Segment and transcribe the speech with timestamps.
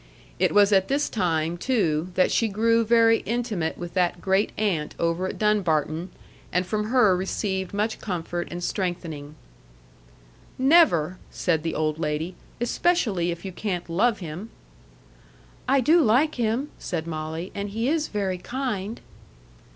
[0.39, 4.95] It was at this time, too, that she grew very intimate with that great aunt
[4.97, 6.09] over at Dunbarton,
[6.51, 9.35] and from her received much comfort and strengthening.
[10.57, 14.49] "Never!" said the old lady, "especially if you can't love him."
[15.67, 19.01] "I do like him," said Molly; "and he is very kind."